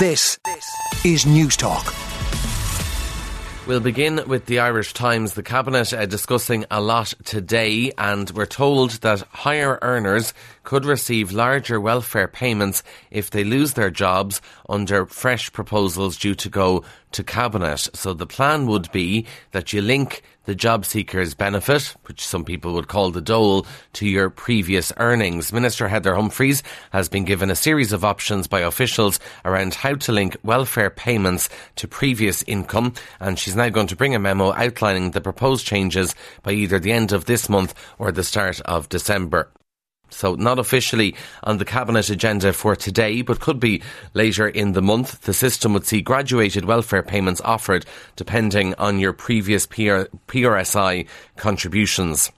This 0.00 0.38
is 1.04 1.26
Newstalk. 1.26 1.94
We'll 3.66 3.80
begin 3.80 4.22
with 4.26 4.46
the 4.46 4.60
Irish 4.60 4.94
Times. 4.94 5.34
The 5.34 5.42
Cabinet 5.42 5.92
uh, 5.92 6.06
discussing 6.06 6.64
a 6.70 6.80
lot 6.80 7.12
today, 7.26 7.92
and 7.98 8.30
we're 8.30 8.46
told 8.46 8.92
that 9.02 9.20
higher 9.30 9.78
earners 9.82 10.32
could 10.70 10.84
receive 10.84 11.32
larger 11.32 11.80
welfare 11.80 12.28
payments 12.28 12.84
if 13.10 13.28
they 13.30 13.42
lose 13.42 13.72
their 13.72 13.90
jobs 13.90 14.40
under 14.68 15.04
fresh 15.04 15.52
proposals 15.52 16.16
due 16.16 16.36
to 16.36 16.48
go 16.48 16.84
to 17.10 17.24
Cabinet. 17.24 17.88
So 17.92 18.14
the 18.14 18.24
plan 18.24 18.68
would 18.68 18.88
be 18.92 19.26
that 19.50 19.72
you 19.72 19.82
link 19.82 20.22
the 20.44 20.54
job 20.54 20.86
seekers 20.86 21.34
benefit, 21.34 21.96
which 22.04 22.24
some 22.24 22.44
people 22.44 22.72
would 22.74 22.86
call 22.86 23.10
the 23.10 23.20
dole, 23.20 23.66
to 23.94 24.06
your 24.06 24.30
previous 24.30 24.92
earnings. 24.98 25.52
Minister 25.52 25.88
Heather 25.88 26.14
Humphreys 26.14 26.62
has 26.92 27.08
been 27.08 27.24
given 27.24 27.50
a 27.50 27.56
series 27.56 27.92
of 27.92 28.04
options 28.04 28.46
by 28.46 28.60
officials 28.60 29.18
around 29.44 29.74
how 29.74 29.96
to 29.96 30.12
link 30.12 30.36
welfare 30.44 30.88
payments 30.88 31.48
to 31.74 31.88
previous 31.88 32.44
income, 32.44 32.94
and 33.18 33.40
she's 33.40 33.56
now 33.56 33.70
going 33.70 33.88
to 33.88 33.96
bring 33.96 34.14
a 34.14 34.20
memo 34.20 34.52
outlining 34.52 35.10
the 35.10 35.20
proposed 35.20 35.66
changes 35.66 36.14
by 36.44 36.52
either 36.52 36.78
the 36.78 36.92
end 36.92 37.10
of 37.10 37.24
this 37.24 37.48
month 37.48 37.74
or 37.98 38.12
the 38.12 38.22
start 38.22 38.60
of 38.60 38.88
December. 38.88 39.50
So, 40.10 40.34
not 40.34 40.58
officially 40.58 41.14
on 41.42 41.58
the 41.58 41.64
Cabinet 41.64 42.10
agenda 42.10 42.52
for 42.52 42.76
today, 42.76 43.22
but 43.22 43.40
could 43.40 43.60
be 43.60 43.82
later 44.12 44.48
in 44.48 44.72
the 44.72 44.82
month. 44.82 45.22
The 45.22 45.34
system 45.34 45.72
would 45.72 45.86
see 45.86 46.02
graduated 46.02 46.64
welfare 46.64 47.02
payments 47.02 47.40
offered 47.44 47.86
depending 48.16 48.74
on 48.74 48.98
your 48.98 49.12
previous 49.12 49.66
PR- 49.66 50.10
PRSI 50.28 51.06
contributions 51.36 52.30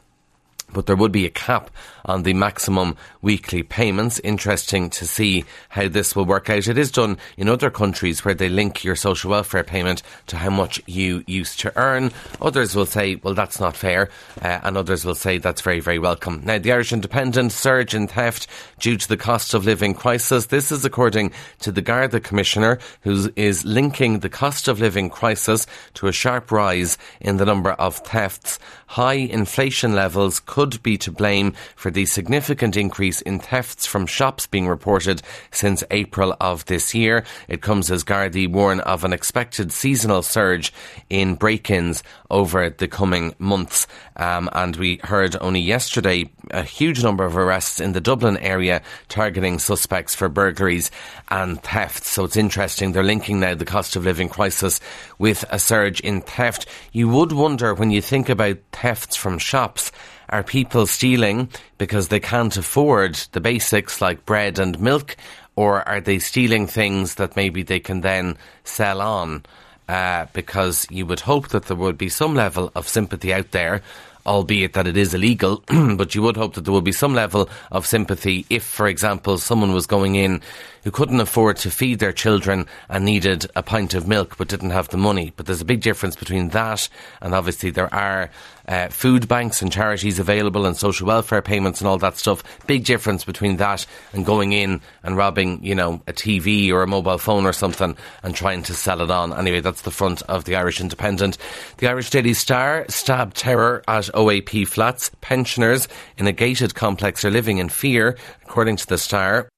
but 0.72 0.86
there 0.86 0.96
would 0.96 1.12
be 1.12 1.26
a 1.26 1.30
cap 1.30 1.70
on 2.04 2.22
the 2.22 2.34
maximum 2.34 2.96
weekly 3.20 3.62
payments. 3.62 4.18
Interesting 4.20 4.90
to 4.90 5.06
see 5.06 5.44
how 5.68 5.88
this 5.88 6.16
will 6.16 6.24
work 6.24 6.50
out. 6.50 6.66
It 6.66 6.78
is 6.78 6.90
done 6.90 7.18
in 7.36 7.48
other 7.48 7.70
countries 7.70 8.24
where 8.24 8.34
they 8.34 8.48
link 8.48 8.84
your 8.84 8.96
social 8.96 9.30
welfare 9.30 9.64
payment 9.64 10.02
to 10.28 10.36
how 10.36 10.50
much 10.50 10.82
you 10.86 11.24
used 11.26 11.60
to 11.60 11.72
earn. 11.76 12.12
Others 12.40 12.74
will 12.74 12.86
say, 12.86 13.16
well, 13.16 13.34
that's 13.34 13.60
not 13.60 13.76
fair, 13.76 14.10
uh, 14.40 14.60
and 14.62 14.76
others 14.76 15.04
will 15.04 15.14
say 15.14 15.38
that's 15.38 15.60
very, 15.60 15.80
very 15.80 15.98
welcome. 15.98 16.42
Now, 16.44 16.58
the 16.58 16.72
Irish 16.72 16.92
Independent 16.92 17.52
surge 17.52 17.94
in 17.94 18.08
theft 18.08 18.46
due 18.78 18.96
to 18.96 19.08
the 19.08 19.16
cost 19.16 19.54
of 19.54 19.64
living 19.64 19.94
crisis. 19.94 20.46
This 20.46 20.72
is 20.72 20.84
according 20.84 21.32
to 21.60 21.72
the 21.72 21.82
Garda 21.82 22.20
Commissioner, 22.20 22.78
who 23.02 23.30
is 23.36 23.64
linking 23.64 24.20
the 24.20 24.28
cost 24.28 24.68
of 24.68 24.80
living 24.80 25.10
crisis 25.10 25.66
to 25.94 26.08
a 26.08 26.12
sharp 26.12 26.50
rise 26.50 26.98
in 27.20 27.36
the 27.36 27.46
number 27.46 27.72
of 27.72 27.96
thefts. 27.96 28.58
High 28.86 29.14
inflation 29.14 29.94
levels 29.94 30.40
could 30.40 30.61
could 30.62 30.80
be 30.84 30.96
to 30.96 31.10
blame 31.10 31.52
for 31.74 31.90
the 31.90 32.06
significant 32.06 32.76
increase 32.76 33.20
in 33.20 33.40
thefts 33.40 33.84
from 33.84 34.06
shops 34.06 34.46
being 34.46 34.68
reported 34.68 35.20
since 35.50 35.82
April 35.90 36.36
of 36.40 36.64
this 36.66 36.94
year. 36.94 37.24
It 37.48 37.62
comes 37.62 37.90
as 37.90 38.04
Gardaí 38.04 38.48
warn 38.48 38.78
of 38.78 39.02
an 39.02 39.12
expected 39.12 39.72
seasonal 39.72 40.22
surge 40.22 40.72
in 41.10 41.34
break-ins 41.34 42.04
over 42.30 42.70
the 42.70 42.86
coming 42.86 43.34
months. 43.40 43.88
Um, 44.14 44.48
and 44.52 44.76
we 44.76 45.00
heard 45.02 45.34
only 45.40 45.58
yesterday 45.58 46.30
a 46.52 46.62
huge 46.62 47.02
number 47.02 47.24
of 47.24 47.36
arrests 47.36 47.80
in 47.80 47.92
the 47.92 48.00
Dublin 48.00 48.36
area 48.36 48.82
targeting 49.08 49.58
suspects 49.58 50.14
for 50.14 50.28
burglaries 50.28 50.92
and 51.28 51.60
thefts. 51.60 52.08
So 52.08 52.22
it's 52.22 52.36
interesting. 52.36 52.92
They're 52.92 53.02
linking 53.02 53.40
now 53.40 53.56
the 53.56 53.64
cost 53.64 53.96
of 53.96 54.04
living 54.04 54.28
crisis 54.28 54.78
with 55.18 55.44
a 55.50 55.58
surge 55.58 55.98
in 55.98 56.20
theft. 56.20 56.66
You 56.92 57.08
would 57.08 57.32
wonder 57.32 57.74
when 57.74 57.90
you 57.90 58.00
think 58.00 58.28
about 58.28 58.58
thefts 58.70 59.16
from 59.16 59.38
shops 59.38 59.90
are 60.28 60.42
people 60.42 60.86
stealing 60.86 61.48
because 61.78 62.08
they 62.08 62.20
can't 62.20 62.56
afford 62.56 63.14
the 63.32 63.40
basics 63.40 64.00
like 64.00 64.26
bread 64.26 64.58
and 64.58 64.80
milk, 64.80 65.16
or 65.56 65.86
are 65.88 66.00
they 66.00 66.18
stealing 66.18 66.66
things 66.66 67.16
that 67.16 67.36
maybe 67.36 67.62
they 67.62 67.80
can 67.80 68.00
then 68.00 68.36
sell 68.64 69.00
on? 69.00 69.44
Uh, 69.88 70.26
because 70.32 70.86
you 70.90 71.04
would 71.04 71.20
hope 71.20 71.48
that 71.48 71.64
there 71.66 71.76
would 71.76 71.98
be 71.98 72.08
some 72.08 72.34
level 72.34 72.70
of 72.74 72.88
sympathy 72.88 73.32
out 73.32 73.50
there 73.50 73.82
albeit 74.24 74.74
that 74.74 74.86
it 74.86 74.96
is 74.96 75.14
illegal, 75.14 75.64
but 75.96 76.14
you 76.14 76.22
would 76.22 76.36
hope 76.36 76.54
that 76.54 76.64
there 76.64 76.72
would 76.72 76.84
be 76.84 76.92
some 76.92 77.14
level 77.14 77.48
of 77.70 77.86
sympathy 77.86 78.46
if, 78.50 78.62
for 78.62 78.86
example, 78.86 79.38
someone 79.38 79.72
was 79.72 79.86
going 79.86 80.14
in 80.14 80.40
who 80.82 80.90
couldn't 80.90 81.20
afford 81.20 81.56
to 81.58 81.70
feed 81.70 81.98
their 81.98 82.12
children 82.12 82.66
and 82.88 83.04
needed 83.04 83.46
a 83.54 83.62
pint 83.62 83.94
of 83.94 84.06
milk 84.06 84.36
but 84.36 84.48
didn't 84.48 84.70
have 84.70 84.88
the 84.88 84.96
money. 84.96 85.32
But 85.36 85.46
there's 85.46 85.60
a 85.60 85.66
big 85.66 85.80
difference 85.80 86.16
between 86.16 86.50
that 86.50 86.88
and 87.20 87.34
obviously 87.34 87.70
there 87.70 87.92
are 87.92 88.30
uh, 88.68 88.88
food 88.88 89.26
banks 89.28 89.62
and 89.62 89.72
charities 89.72 90.18
available 90.18 90.66
and 90.66 90.76
social 90.76 91.06
welfare 91.06 91.42
payments 91.42 91.80
and 91.80 91.88
all 91.88 91.98
that 91.98 92.16
stuff. 92.16 92.42
Big 92.66 92.84
difference 92.84 93.24
between 93.24 93.56
that 93.56 93.86
and 94.12 94.24
going 94.24 94.52
in 94.52 94.80
and 95.02 95.16
robbing, 95.16 95.62
you 95.64 95.74
know, 95.74 96.00
a 96.06 96.12
TV 96.12 96.70
or 96.70 96.82
a 96.82 96.86
mobile 96.86 97.18
phone 97.18 97.46
or 97.46 97.52
something 97.52 97.96
and 98.22 98.34
trying 98.34 98.62
to 98.62 98.74
sell 98.74 99.00
it 99.00 99.10
on. 99.10 99.32
Anyway, 99.32 99.60
that's 99.60 99.82
the 99.82 99.90
front 99.90 100.22
of 100.22 100.44
the 100.44 100.56
Irish 100.56 100.80
Independent. 100.80 101.38
The 101.78 101.88
Irish 101.88 102.10
Daily 102.10 102.34
Star 102.34 102.86
stabbed 102.88 103.36
terror 103.36 103.82
at 103.88 104.04
OAP 104.14 104.66
flats. 104.68 105.10
Pensioners 105.20 105.88
in 106.16 106.26
a 106.26 106.32
gated 106.32 106.74
complex 106.74 107.24
are 107.24 107.30
living 107.30 107.58
in 107.58 107.68
fear, 107.68 108.16
according 108.44 108.76
to 108.76 108.86
the 108.86 108.98
Star. 108.98 109.48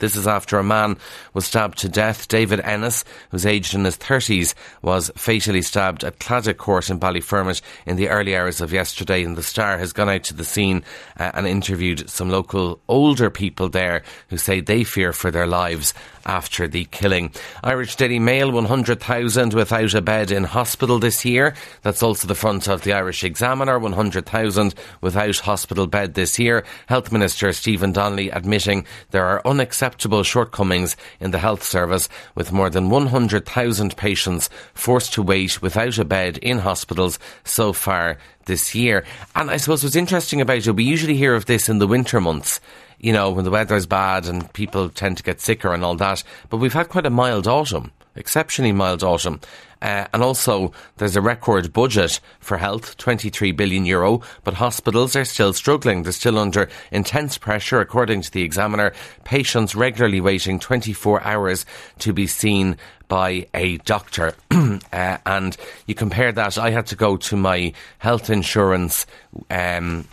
This 0.00 0.16
is 0.16 0.26
after 0.26 0.58
a 0.58 0.64
man 0.64 0.96
was 1.32 1.46
stabbed 1.46 1.78
to 1.78 1.88
death. 1.88 2.26
David 2.26 2.60
Ennis, 2.60 3.04
who's 3.30 3.46
aged 3.46 3.74
in 3.74 3.84
his 3.84 3.96
30s, 3.96 4.54
was 4.82 5.10
fatally 5.16 5.62
stabbed 5.62 6.02
at 6.02 6.18
Court 6.18 6.90
in 6.90 6.98
Ballyfermot 6.98 7.60
in 7.86 7.96
the 7.96 8.08
early 8.08 8.36
hours 8.36 8.60
of 8.60 8.72
yesterday. 8.72 9.22
And 9.22 9.36
the 9.36 9.42
Star 9.42 9.78
has 9.78 9.92
gone 9.92 10.08
out 10.08 10.24
to 10.24 10.34
the 10.34 10.44
scene 10.44 10.82
uh, 11.18 11.30
and 11.34 11.46
interviewed 11.46 12.10
some 12.10 12.30
local 12.30 12.80
older 12.88 13.30
people 13.30 13.68
there 13.68 14.02
who 14.28 14.36
say 14.36 14.60
they 14.60 14.84
fear 14.84 15.12
for 15.12 15.30
their 15.30 15.46
lives 15.46 15.94
after 16.26 16.68
the 16.68 16.84
killing. 16.86 17.32
Irish 17.62 17.96
Daily 17.96 18.18
Mail 18.18 18.50
100,000 18.52 19.54
without 19.54 19.94
a 19.94 20.00
bed 20.00 20.30
in 20.30 20.44
hospital 20.44 20.98
this 20.98 21.24
year. 21.24 21.54
That's 21.82 22.02
also 22.02 22.28
the 22.28 22.34
front 22.34 22.68
of 22.68 22.82
the 22.82 22.92
Irish 22.92 23.24
Examiner 23.24 23.78
100,000 23.78 24.74
without 25.00 25.36
hospital 25.38 25.86
bed 25.86 26.14
this 26.14 26.38
year. 26.38 26.64
Health 26.86 27.12
Minister 27.12 27.52
Stephen 27.52 27.92
Donnelly 27.92 28.30
admitting 28.30 28.86
there 29.10 29.26
are 29.26 29.42
unacceptable 29.46 29.89
shortcomings 30.24 30.96
in 31.20 31.30
the 31.30 31.38
health 31.38 31.62
service 31.62 32.08
with 32.34 32.52
more 32.52 32.70
than 32.70 32.90
100,000 32.90 33.96
patients 33.96 34.50
forced 34.74 35.12
to 35.14 35.22
wait 35.22 35.62
without 35.62 35.98
a 35.98 36.04
bed 36.04 36.38
in 36.38 36.58
hospitals 36.58 37.18
so 37.44 37.72
far 37.72 38.18
this 38.46 38.74
year. 38.74 39.04
And 39.34 39.50
I 39.50 39.56
suppose 39.56 39.82
what's 39.82 39.96
interesting 39.96 40.40
about 40.40 40.66
it, 40.66 40.72
we 40.72 40.84
usually 40.84 41.16
hear 41.16 41.34
of 41.34 41.46
this 41.46 41.68
in 41.68 41.78
the 41.78 41.86
winter 41.86 42.20
months 42.20 42.60
you 43.00 43.12
know, 43.12 43.30
when 43.30 43.44
the 43.44 43.50
weather's 43.50 43.86
bad 43.86 44.26
and 44.26 44.52
people 44.52 44.90
tend 44.90 45.16
to 45.16 45.22
get 45.22 45.40
sicker 45.40 45.72
and 45.72 45.82
all 45.82 45.96
that. 45.96 46.22
But 46.50 46.58
we've 46.58 46.72
had 46.72 46.90
quite 46.90 47.06
a 47.06 47.10
mild 47.10 47.48
autumn, 47.48 47.92
exceptionally 48.20 48.70
mild 48.72 49.02
autumn. 49.02 49.40
Uh, 49.82 50.06
and 50.12 50.22
also, 50.22 50.72
there's 50.98 51.16
a 51.16 51.22
record 51.22 51.72
budget 51.72 52.20
for 52.38 52.58
health, 52.58 52.98
23 52.98 53.52
billion 53.52 53.86
euro, 53.86 54.20
but 54.44 54.54
hospitals 54.54 55.16
are 55.16 55.24
still 55.24 55.54
struggling. 55.54 56.02
They're 56.02 56.12
still 56.12 56.38
under 56.38 56.68
intense 56.92 57.38
pressure, 57.38 57.80
according 57.80 58.20
to 58.22 58.30
the 58.30 58.42
examiner. 58.42 58.92
Patients 59.24 59.74
regularly 59.74 60.20
waiting 60.20 60.58
24 60.58 61.22
hours 61.22 61.64
to 62.00 62.12
be 62.12 62.26
seen 62.26 62.76
by 63.08 63.46
a 63.54 63.78
doctor. 63.78 64.34
uh, 64.50 64.78
and 65.24 65.56
you 65.86 65.94
compare 65.94 66.30
that, 66.30 66.58
I 66.58 66.70
had 66.70 66.86
to 66.88 66.96
go 66.96 67.16
to 67.16 67.36
my 67.36 67.72
health 67.98 68.28
insurance 68.28 69.06
um, 69.48 70.06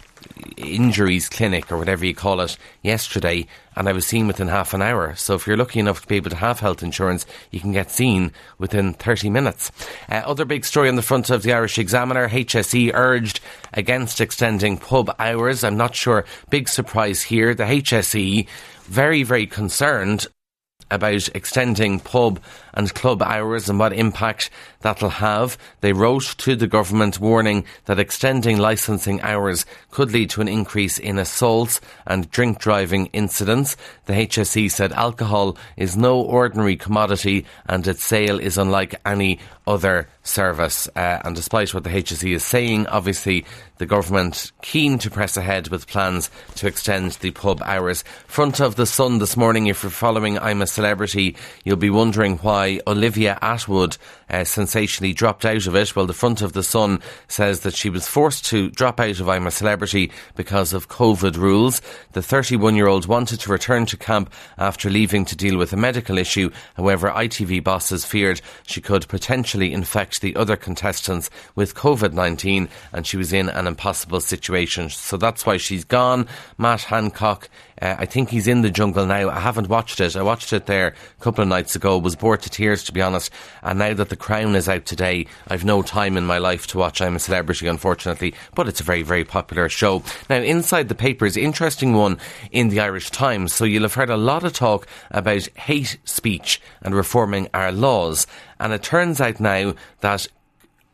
injuries 0.57 1.29
clinic 1.29 1.71
or 1.71 1.77
whatever 1.77 2.05
you 2.05 2.13
call 2.13 2.41
it 2.41 2.57
yesterday, 2.81 3.45
and 3.75 3.87
I 3.87 3.93
was 3.93 4.05
seen 4.05 4.27
within 4.27 4.47
half 4.47 4.73
an 4.73 4.81
hour. 4.81 5.15
So 5.15 5.35
if 5.35 5.45
you're 5.45 5.57
lucky 5.57 5.79
enough 5.79 6.01
to 6.01 6.07
be 6.07 6.15
able 6.15 6.29
to 6.31 6.35
have 6.35 6.59
health 6.59 6.83
insurance, 6.83 7.25
you 7.51 7.59
can 7.59 7.71
get 7.71 7.91
seen 7.91 8.31
within 8.57 8.93
30 8.93 9.29
minutes. 9.29 9.71
Uh, 10.09 10.15
other 10.25 10.45
big 10.45 10.65
story 10.65 10.89
on 10.89 10.95
the 10.95 11.01
front 11.01 11.29
of 11.29 11.43
the 11.43 11.53
Irish 11.53 11.77
Examiner 11.77 12.29
HSE 12.29 12.91
urged 12.93 13.39
against 13.73 14.21
extending 14.21 14.77
pub 14.77 15.13
hours. 15.19 15.63
I'm 15.63 15.77
not 15.77 15.95
sure. 15.95 16.25
Big 16.49 16.69
surprise 16.69 17.23
here. 17.23 17.53
The 17.53 17.63
HSE 17.63 18.47
very, 18.85 19.23
very 19.23 19.45
concerned 19.45 20.27
about 20.89 21.29
extending 21.35 21.99
pub 21.99 22.39
and 22.73 22.93
club 22.93 23.21
hours 23.21 23.69
and 23.69 23.79
what 23.79 23.93
impact 23.93 24.49
that'll 24.81 25.09
have. 25.09 25.57
They 25.81 25.93
wrote 25.93 26.35
to 26.39 26.55
the 26.55 26.67
government 26.67 27.19
warning 27.19 27.65
that 27.85 27.99
extending 27.99 28.57
licensing 28.57 29.21
hours 29.21 29.65
could 29.91 30.11
lead 30.11 30.29
to 30.31 30.41
an 30.41 30.47
increase 30.47 30.97
in 30.97 31.17
assaults 31.17 31.81
and 32.05 32.29
drink 32.31 32.59
driving 32.59 33.07
incidents. 33.07 33.75
The 34.05 34.13
HSE 34.13 34.71
said 34.71 34.91
alcohol 34.93 35.57
is 35.75 35.97
no 35.97 36.19
ordinary 36.21 36.75
commodity 36.75 37.45
and 37.67 37.85
its 37.87 38.03
sale 38.03 38.39
is 38.39 38.57
unlike 38.57 38.99
any 39.05 39.39
other 39.65 40.07
service. 40.23 40.87
Uh, 40.95 41.19
and 41.23 41.35
despite 41.35 41.73
what 41.73 41.83
the 41.83 41.89
HSE 41.89 42.33
is 42.33 42.43
saying, 42.43 42.87
obviously 42.87 43.45
the 43.77 43.85
government 43.85 44.51
keen 44.61 44.97
to 44.99 45.09
press 45.09 45.37
ahead 45.37 45.69
with 45.69 45.87
plans 45.87 46.29
to 46.55 46.67
extend 46.67 47.11
the 47.13 47.31
pub 47.31 47.61
hours. 47.63 48.03
Front 48.27 48.59
of 48.59 48.75
the 48.75 48.85
Sun 48.85 49.19
this 49.19 49.37
morning, 49.37 49.67
if 49.67 49.83
you're 49.83 49.89
following 49.89 50.39
I'm 50.39 50.61
a 50.61 50.67
Celebrity, 50.67 51.35
you'll 51.63 51.77
be 51.77 51.89
wondering 51.89 52.37
why 52.37 52.81
Olivia 52.87 53.37
Attwood 53.41 53.97
uh, 54.29 54.43
sensationally 54.43 55.13
dropped 55.13 55.45
out 55.45 55.67
of 55.67 55.75
it. 55.75 55.95
Well, 55.95 56.05
the 56.05 56.13
front 56.13 56.41
of 56.41 56.53
the 56.53 56.63
Sun 56.63 57.01
says 57.27 57.61
that 57.61 57.75
she 57.75 57.89
was 57.89 58.07
forced 58.07 58.45
to 58.47 58.69
drop 58.71 58.99
out 58.99 59.19
of 59.19 59.29
I'm 59.29 59.47
a 59.47 59.51
Celebrity 59.51 60.11
because 60.35 60.73
of 60.73 60.89
COVID 60.89 61.37
rules. 61.37 61.81
The 62.13 62.21
31 62.21 62.75
year 62.75 62.87
old 62.87 63.07
wanted 63.07 63.39
to 63.41 63.51
return 63.51 63.85
to 63.87 63.97
camp 63.97 64.33
after 64.57 64.89
leaving 64.89 65.25
to 65.25 65.35
deal 65.35 65.57
with 65.57 65.73
a 65.73 65.77
medical 65.77 66.17
issue. 66.17 66.49
However, 66.75 67.09
ITV 67.09 67.63
bosses 67.63 68.05
feared 68.05 68.41
she 68.65 68.81
could 68.81 69.07
potentially 69.07 69.73
infect 69.73 70.21
the 70.21 70.35
other 70.35 70.55
contestants 70.55 71.29
with 71.55 71.75
COVID 71.75 72.13
19 72.13 72.69
and 72.91 73.05
she 73.05 73.17
was 73.17 73.33
in 73.33 73.49
an 73.49 73.66
impossible 73.67 74.21
situation. 74.21 74.89
So 74.89 75.17
that's 75.17 75.45
why 75.45 75.57
she's 75.57 75.83
gone. 75.83 76.27
Matt 76.57 76.81
Hancock 76.81 77.49
uh, 77.81 77.95
I 77.99 78.05
think 78.05 78.29
he's 78.29 78.47
in 78.47 78.61
the 78.61 78.71
jungle 78.71 79.05
now. 79.05 79.29
I 79.29 79.39
haven't 79.39 79.69
watched 79.69 79.99
it. 79.99 80.15
I 80.15 80.23
watched 80.23 80.51
it 80.51 80.65
there 80.65 80.87
a 80.87 81.23
couple 81.23 81.43
of 81.43 81.47
nights 81.47 81.75
ago. 81.75 81.97
Was 81.97 82.15
bored 82.15 82.41
to 82.41 82.49
tears, 82.49 82.83
to 82.85 82.91
be 82.91 83.01
honest. 83.01 83.31
And 83.61 83.79
now 83.79 83.93
that 83.93 84.09
The 84.09 84.15
Crown 84.15 84.55
is 84.55 84.67
out 84.67 84.85
today, 84.85 85.27
I've 85.47 85.65
no 85.65 85.81
time 85.83 86.17
in 86.17 86.25
my 86.25 86.39
life 86.39 86.67
to 86.67 86.77
watch 86.77 87.01
I'm 87.01 87.15
a 87.15 87.19
Celebrity, 87.19 87.67
unfortunately. 87.67 88.33
But 88.55 88.67
it's 88.67 88.79
a 88.79 88.85
very, 88.85 89.03
very 89.03 89.25
popular 89.25 89.69
show. 89.69 90.01
Now, 90.29 90.37
inside 90.37 90.89
the 90.89 90.95
papers, 90.95 91.37
interesting 91.37 91.93
one 91.93 92.17
in 92.51 92.69
the 92.69 92.79
Irish 92.79 93.11
Times. 93.11 93.53
So 93.53 93.65
you'll 93.65 93.83
have 93.83 93.93
heard 93.93 94.09
a 94.09 94.17
lot 94.17 94.43
of 94.43 94.53
talk 94.53 94.87
about 95.11 95.47
hate 95.57 95.97
speech 96.03 96.61
and 96.81 96.95
reforming 96.95 97.47
our 97.53 97.71
laws. 97.71 98.25
And 98.59 98.73
it 98.73 98.81
turns 98.81 99.21
out 99.21 99.39
now 99.39 99.75
that 99.99 100.27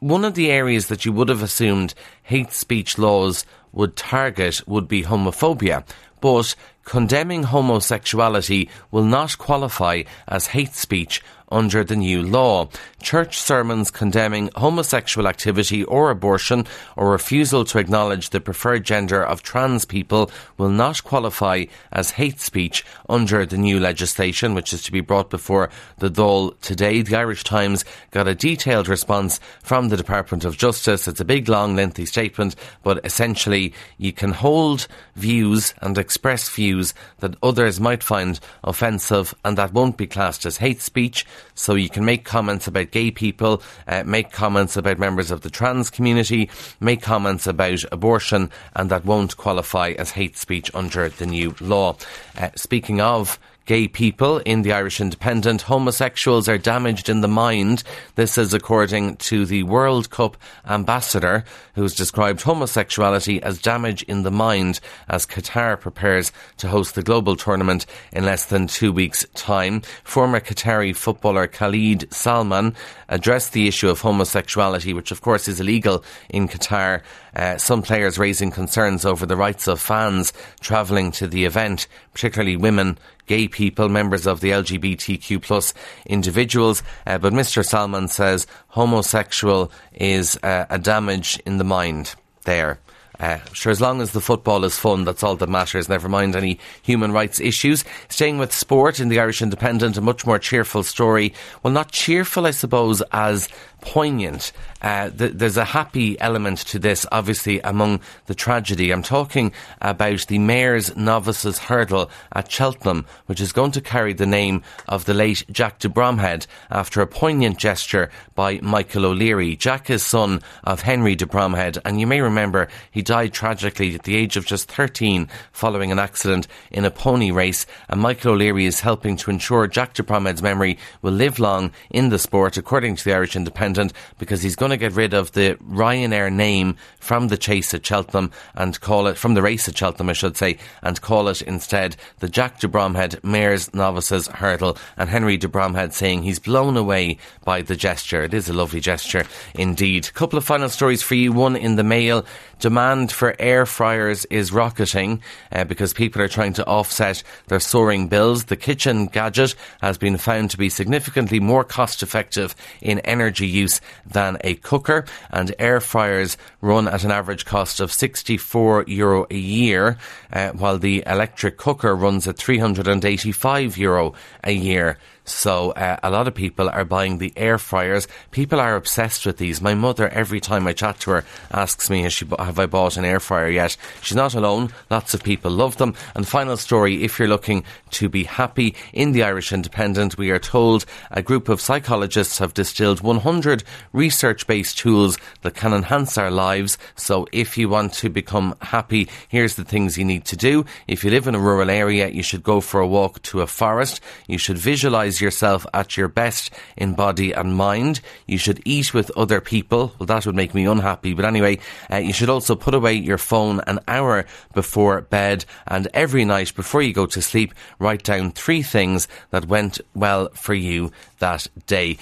one 0.03 0.25
of 0.25 0.33
the 0.33 0.51
areas 0.51 0.88
that 0.88 1.05
you 1.05 1.13
would 1.13 1.29
have 1.29 1.41
assumed 1.41 1.94
hate 2.23 2.51
speech 2.51 2.97
laws 2.97 3.45
would 3.71 3.95
target 3.95 4.61
would 4.67 4.85
be 4.85 5.03
homophobia. 5.03 5.85
But 6.19 6.55
condemning 6.83 7.44
homosexuality 7.44 8.69
will 8.91 9.06
not 9.06 9.38
qualify 9.38 10.03
as 10.27 10.47
hate 10.47 10.75
speech 10.75 11.21
under 11.53 11.83
the 11.83 11.95
new 11.95 12.24
law. 12.24 12.68
Church 13.01 13.38
sermons 13.38 13.91
condemning 13.91 14.50
homosexual 14.56 15.27
activity 15.27 15.83
or 15.83 16.09
abortion 16.09 16.65
or 16.97 17.12
refusal 17.12 17.63
to 17.63 17.77
acknowledge 17.77 18.31
the 18.31 18.41
preferred 18.41 18.83
gender 18.83 19.24
of 19.24 19.44
trans 19.44 19.85
people 19.85 20.31
will 20.57 20.69
not 20.69 21.03
qualify 21.03 21.65
as 21.91 22.12
hate 22.12 22.39
speech 22.39 22.83
under 23.07 23.45
the 23.45 23.57
new 23.57 23.80
legislation, 23.80 24.56
which 24.56 24.74
is 24.74 24.81
to 24.81 24.91
be 24.91 25.01
brought 25.01 25.30
before 25.30 25.69
the 26.00 26.09
Dáil 26.09 26.59
today. 26.62 27.03
The 27.03 27.18
Irish 27.18 27.44
Times 27.44 27.85
got 28.09 28.27
a 28.27 28.33
detailed 28.33 28.88
response 28.88 29.39
from 29.62 29.89
the 29.89 29.97
Department 29.97 30.45
of 30.45 30.57
Justice. 30.57 31.07
It's 31.07 31.19
a 31.19 31.25
big, 31.25 31.47
long, 31.47 31.75
lengthy 31.75 32.06
statement, 32.06 32.56
but 32.81 33.06
essentially 33.06 33.74
you 33.97 34.12
can 34.12 34.31
hold 34.31 34.88
views 35.15 35.75
and 35.81 35.97
express 35.97 36.50
views 36.50 36.72
that 37.19 37.35
others 37.43 37.79
might 37.79 38.03
find 38.03 38.39
offensive 38.63 39.33
and 39.45 39.57
that 39.57 39.73
won't 39.73 39.97
be 39.97 40.07
classed 40.07 40.45
as 40.45 40.57
hate 40.57 40.81
speech. 40.81 41.25
So 41.55 41.75
you 41.75 41.89
can 41.89 42.05
make 42.05 42.25
comments 42.25 42.67
about 42.67 42.91
gay 42.91 43.11
people, 43.11 43.61
uh, 43.87 44.03
make 44.05 44.31
comments 44.31 44.77
about 44.77 44.99
members 44.99 45.31
of 45.31 45.41
the 45.41 45.49
trans 45.49 45.89
community, 45.89 46.49
make 46.79 47.01
comments 47.01 47.47
about 47.47 47.83
abortion, 47.91 48.49
and 48.75 48.89
that 48.89 49.05
won't 49.05 49.37
qualify 49.37 49.91
as 49.91 50.11
hate 50.11 50.37
speech 50.37 50.71
under 50.73 51.09
the 51.09 51.25
new 51.25 51.55
law. 51.61 51.95
Uh, 52.37 52.49
speaking 52.55 53.01
of 53.01 53.39
gay 53.65 53.88
people 53.88 54.39
in 54.39 54.62
the 54.62 54.74
Irish 54.74 55.00
Independent. 55.00 55.62
Homosexuals 55.62 56.50
are 56.50 56.57
damaged 56.57 57.10
in 57.10 57.21
the 57.21 57.27
mind. 57.27 57.83
This 58.15 58.38
is 58.38 58.54
according 58.54 59.18
to 59.18 59.45
the 59.45 59.63
World 59.63 60.10
Cup 60.10 60.36
ambassador, 60.68 61.45
who's 61.75 61.95
described 61.95 62.42
homosexuality 62.42 63.42
as 63.42 63.62
damage 63.62 64.04
in 64.04 64.24
the 64.24 64.31
mind 64.31 64.80
as 65.07 65.25
Qatar 65.25 65.80
prepares 65.80 66.31
to 66.57 66.68
host 66.68 66.95
the 66.95 67.04
global 67.04 67.36
tournament 67.36 67.86
in 68.12 68.25
less 68.25 68.45
than 68.45 68.68
two 68.68 68.92
weeks' 68.92 69.25
time. 69.33 69.81
Former 70.04 70.39
Qatari 70.39 70.95
footballer 70.95 71.48
Khalid 71.48 72.13
Salman 72.13 72.75
addressed 73.07 73.54
the 73.54 73.68
issue 73.68 73.89
of 73.89 74.01
homosexuality, 74.01 74.94
which 74.94 75.12
of 75.12 75.21
course 75.21 75.48
is 75.48 75.59
illegal 75.59 76.04
in 76.30 76.48
Qatar. 76.48 77.01
Uh, 77.36 77.57
some 77.57 77.81
players 77.81 78.19
raising 78.19 78.51
concerns 78.51 79.06
over 79.06 79.25
the 79.25 79.38
rights 79.38 79.68
of 79.68 79.80
fans 79.80 80.33
travelling 80.59 81.12
to 81.12 81.27
the 81.27 81.45
event, 81.45 81.88
particularly 82.13 82.56
women 82.56 82.98
gay 83.25 83.47
people, 83.47 83.89
members 83.89 84.27
of 84.27 84.39
the 84.39 84.51
LGBTQ 84.51 85.41
plus 85.41 85.73
individuals. 86.05 86.83
Uh, 87.05 87.17
but 87.17 87.33
Mr. 87.33 87.65
Salman 87.65 88.07
says 88.07 88.47
homosexual 88.69 89.71
is 89.93 90.37
uh, 90.43 90.65
a 90.69 90.79
damage 90.79 91.39
in 91.45 91.57
the 91.57 91.63
mind 91.63 92.15
there. 92.45 92.79
Uh, 93.23 93.39
sure, 93.53 93.71
as 93.71 93.79
long 93.79 94.01
as 94.01 94.11
the 94.11 94.19
football 94.19 94.65
is 94.65 94.77
fun, 94.77 95.05
that's 95.05 95.23
all 95.23 95.37
that 95.37 95.47
matters. 95.47 95.87
Never 95.87 96.09
mind 96.09 96.35
any 96.35 96.59
human 96.81 97.13
rights 97.13 97.39
issues. 97.39 97.85
Staying 98.09 98.37
with 98.37 98.51
sport 98.51 98.99
in 98.99 99.07
the 99.07 99.17
Irish 99.17 99.41
Independent, 99.41 99.95
a 99.95 100.01
much 100.01 100.25
more 100.25 100.37
cheerful 100.37 100.83
story. 100.83 101.33
Well, 101.63 101.71
not 101.71 101.89
cheerful, 101.89 102.45
I 102.45 102.51
suppose, 102.51 103.01
as 103.13 103.47
poignant. 103.79 104.51
Uh, 104.81 105.09
th- 105.09 105.33
there's 105.35 105.55
a 105.55 105.63
happy 105.63 106.19
element 106.19 106.59
to 106.59 106.79
this, 106.79 107.05
obviously, 107.13 107.61
among 107.61 108.01
the 108.25 108.35
tragedy. 108.35 108.91
I'm 108.91 109.03
talking 109.03 109.53
about 109.79 110.27
the 110.27 110.39
Mares' 110.39 110.95
Novices 110.97 111.59
Hurdle 111.59 112.09
at 112.33 112.51
Cheltenham, 112.51 113.05
which 113.27 113.39
is 113.39 113.53
going 113.53 113.71
to 113.71 113.81
carry 113.81 114.13
the 114.13 114.25
name 114.25 114.63
of 114.87 115.05
the 115.05 115.13
late 115.13 115.45
Jack 115.49 115.79
de 115.79 115.87
Bromhead 115.87 116.45
after 116.69 117.01
a 117.01 117.07
poignant 117.07 117.57
gesture 117.57 118.09
by 118.35 118.59
Michael 118.61 119.05
O'Leary. 119.05 119.55
Jack 119.55 119.89
is 119.89 120.03
son 120.03 120.41
of 120.65 120.81
Henry 120.81 121.15
de 121.15 121.25
Bromhead, 121.25 121.77
and 121.85 121.99
you 121.99 122.07
may 122.07 122.19
remember 122.19 122.67
he 122.91 123.01
died 123.01 123.12
tragically 123.13 123.94
at 123.94 124.04
the 124.04 124.15
age 124.15 124.38
of 124.38 124.45
just 124.45 124.71
13 124.71 125.27
following 125.51 125.92
an 125.92 126.00
accident 126.00 126.48
in 126.71 126.83
a 126.83 126.89
pony 126.89 127.30
race, 127.30 127.68
and 127.88 128.01
Michael 128.01 128.33
O'Leary 128.33 128.65
is 128.65 128.80
helping 128.80 129.15
to 129.18 129.30
ensure 129.30 129.68
Jack 129.68 129.94
de 129.94 130.01
Bromhead's 130.01 130.42
memory 130.42 130.80
will 131.04 131.12
live 131.12 131.38
long 131.38 131.71
in 131.92 132.10
the 132.10 132.18
sport, 132.18 132.57
according 132.57 132.95
to 132.95 133.04
the 133.04 133.13
Irish 133.13 133.36
Independent 133.36 133.94
because 134.18 134.42
he's 134.42 134.56
going 134.56 134.71
to 134.71 134.77
get 134.77 134.94
rid 134.94 135.13
of 135.13 135.31
the 135.33 135.56
Ryanair 135.63 136.33
name 136.33 136.75
from 137.00 137.27
the 137.27 137.38
chase 137.38 137.74
at 137.74 137.86
Cheltenham 137.86 138.31
and 138.56 138.81
call 138.81 139.06
it, 139.06 139.18
from 139.18 139.36
the 139.36 139.44
race 139.44 139.68
at 139.69 139.77
Cheltenham, 139.77 140.09
I 140.09 140.13
should 140.13 140.36
say, 140.36 140.57
and 140.81 141.00
call 141.00 141.27
it 141.27 141.44
instead 141.44 141.95
the 142.18 142.30
Jack 142.30 142.59
de 142.62 142.68
Bromhead 142.68 143.24
Mares' 143.24 143.74
Novices 143.75 144.27
Hurdle. 144.27 144.77
And 144.98 145.09
Henry 145.09 145.38
de 145.38 145.48
saying 145.92 146.24
he's 146.24 146.39
blown 146.39 146.77
away 146.77 147.18
by 147.45 147.62
the 147.62 147.75
gesture. 147.75 148.24
It 148.24 148.33
is 148.33 148.50
a 148.50 148.54
lovely 148.54 148.80
gesture 148.80 149.25
indeed. 149.54 150.12
Couple 150.13 150.38
of 150.38 150.45
final 150.45 150.69
stories 150.69 151.04
for 151.04 151.16
you. 151.16 151.31
One 151.31 151.56
in 151.56 151.75
the 151.75 151.83
mail. 151.83 152.25
Demand 152.59 152.93
for 153.12 153.36
air 153.40 153.66
fryers 153.66 154.25
is 154.25 154.51
rocketing 154.51 155.22
uh, 155.51 155.63
because 155.63 155.94
people 155.94 156.22
are 156.22 156.28
trying 156.28 156.54
to 156.54 156.66
offset 156.66 157.24
their 157.48 157.60
soaring 157.60 158.07
bills. 158.07 158.45
The 158.45 158.56
kitchen 158.56 159.07
gadget 159.07 159.56
has 159.81 159.98
been 159.98 160.18
found 160.18 160.51
to 160.51 160.57
be 160.57 160.69
significantly 160.69 161.40
more 161.40 161.63
cost 161.63 162.04
effective 162.04 162.56
in 162.81 163.00
energy 163.00 163.48
use 163.48 163.81
than 164.06 164.38
a 164.42 164.56
cooker, 164.56 165.06
and 165.31 165.56
air 165.57 165.80
fryers 165.80 166.38
run 166.62 166.88
at 166.88 167.04
an 167.04 167.12
average 167.12 167.45
cost 167.45 167.80
of 167.80 167.92
64 167.92 168.86
euro 168.88 169.25
a 169.31 169.38
year, 169.38 169.98
uh, 170.31 170.51
while 170.51 170.78
the 170.78 171.04
electric 171.07 171.57
cooker 171.57 171.95
runs 171.95 172.28
at 172.28 172.38
385 172.38 173.78
euro 173.78 174.13
a 174.44 174.51
year. 174.51 174.98
So 175.25 175.71
uh, 175.71 175.97
a 176.03 176.11
lot 176.11 176.27
of 176.27 176.35
people 176.35 176.69
are 176.69 176.83
buying 176.83 177.17
the 177.17 177.33
air 177.35 177.57
fryers. 177.57 178.07
People 178.31 178.59
are 178.59 178.75
obsessed 178.75 179.25
with 179.25 179.37
these. 179.37 179.61
My 179.61 179.73
mother, 179.73 180.09
every 180.09 180.42
time 180.42 180.68
I 180.68 180.73
chat 180.73 180.99
to 181.01 181.11
her, 181.11 181.25
asks 181.51 181.89
me, 181.89 182.07
she, 182.09 182.25
"Have 182.37 182.59
I 182.59 182.65
bought 182.65 182.97
an 182.97 183.06
air 183.06 183.19
fryer 183.19 183.49
yet?" 183.49 183.77
She's 184.01 184.18
not 184.18 184.35
alone. 184.35 184.73
Lots 184.89 185.13
of 185.13 185.23
people 185.23 185.51
love 185.51 185.77
them. 185.77 185.95
And 186.15 186.27
final 186.27 186.57
story: 186.57 187.03
if 187.03 187.19
you're 187.19 187.27
looking 187.27 187.63
to 187.92 188.09
be 188.09 188.25
happy 188.25 188.75
in 188.92 189.13
the 189.13 189.23
Irish 189.23 189.53
Independent, 189.53 190.18
we 190.18 190.30
are 190.31 190.39
told 190.39 190.85
a 191.11 191.21
group 191.21 191.47
of 191.47 191.61
psychologists 191.61 192.39
have 192.39 192.53
distilled 192.53 193.01
100 193.01 193.63
research-based 193.94 194.77
tools 194.77 195.18
that 195.42 195.56
can 195.56 195.73
enhance 195.73 196.18
our 196.18 196.31
lives. 196.31 196.77
So 196.95 197.27
if 197.31 197.57
you 197.57 197.69
want 197.69 197.94
to 197.94 198.09
become 198.09 198.56
happy, 198.61 199.07
here's 199.30 199.56
the 199.56 199.63
things 199.63 199.97
you 199.97 200.06
need 200.06 200.25
to 200.25 200.35
do. 200.35 200.65
If 200.87 201.03
you 201.03 201.11
live 201.11 201.27
in 201.27 201.35
a 201.35 201.39
rural 201.39 201.69
area, 201.69 202.09
you 202.09 202.23
should 202.23 202.44
go 202.44 202.59
for 202.59 202.81
a 202.81 202.87
walk 202.87 203.21
to 203.23 203.42
a 203.42 203.47
forest. 203.47 204.01
You 204.27 204.37
should 204.37 204.57
visualize 204.57 205.12
yourself 205.21 205.65
at 205.73 205.97
your 205.97 206.07
best 206.07 206.51
in 206.77 206.93
body 206.93 207.31
and 207.31 207.55
mind. 207.55 208.01
You 208.27 208.37
should 208.37 208.61
eat 208.65 208.93
with 208.93 209.11
other 209.17 209.41
people. 209.41 209.93
Well, 209.99 210.07
that 210.07 210.25
would 210.25 210.35
make 210.35 210.53
me 210.53 210.65
unhappy. 210.65 211.13
But 211.13 211.25
anyway, 211.25 211.59
uh, 211.91 211.97
you 211.97 212.13
should 212.13 212.29
also 212.29 212.55
put 212.55 212.73
away 212.73 212.93
your 212.93 213.17
phone 213.17 213.61
an 213.67 213.79
hour 213.87 214.25
before 214.53 215.01
bed. 215.01 215.45
And 215.67 215.87
every 215.93 216.25
night 216.25 216.55
before 216.55 216.81
you 216.81 216.93
go 216.93 217.05
to 217.07 217.21
sleep, 217.21 217.53
write 217.79 218.03
down 218.03 218.31
three 218.31 218.63
things 218.63 219.07
that 219.31 219.47
went 219.47 219.79
well 219.93 220.29
for 220.33 220.53
you 220.53 220.91
that 221.19 221.47
day. 221.67 221.97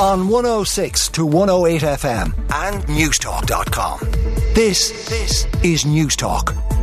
On 0.00 0.28
106 0.28 1.08
to 1.10 1.24
108 1.24 1.82
FM 1.82 2.34
and 2.52 2.82
Newstalk.com. 2.86 4.00
This, 4.54 5.08
this 5.08 5.46
is 5.62 5.84
Newstalk. 5.84 6.73